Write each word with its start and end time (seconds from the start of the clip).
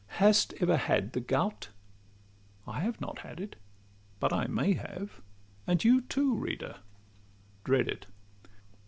Hast 0.17 0.55
ever 0.59 0.77
had 0.77 1.13
the 1.13 1.19
gout? 1.19 1.69
I 2.65 2.79
have 2.79 2.99
not 2.99 3.19
had 3.19 3.39
it— 3.39 3.55
But 4.19 4.33
I 4.33 4.47
may 4.47 4.73
have, 4.73 5.21
and 5.67 5.83
you 5.83 6.01
too, 6.01 6.33
reader, 6.35 6.77
dread 7.63 7.87
it. 7.87 8.07